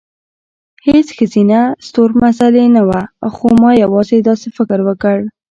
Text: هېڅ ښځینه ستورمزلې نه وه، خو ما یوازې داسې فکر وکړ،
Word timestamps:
هېڅ 0.87 1.07
ښځینه 1.17 1.59
ستورمزلې 1.87 2.65
نه 2.75 2.81
وه، 2.87 3.01
خو 3.33 3.47
ما 3.61 3.71
یوازې 3.83 4.17
داسې 4.27 4.47
فکر 4.57 4.79
وکړ، 4.87 5.17